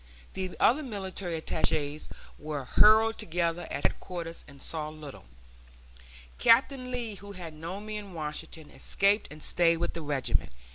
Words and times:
The 0.33 0.57
other 0.59 0.81
military 0.81 1.35
attaches 1.35 2.09
were 2.39 2.65
herded 2.65 3.19
together 3.19 3.67
at 3.69 3.83
headquarters 3.83 4.43
and 4.47 4.59
saw 4.59 4.89
little. 4.89 5.25
Captain 6.39 6.89
Lee, 6.89 7.13
who 7.13 7.33
had 7.33 7.53
known 7.53 7.85
me 7.85 7.97
in 7.97 8.15
Washington, 8.15 8.71
escaped 8.71 9.27
and 9.29 9.43
stayed 9.43 9.77
with 9.77 9.93
the 9.93 10.01
regiment. 10.01 10.49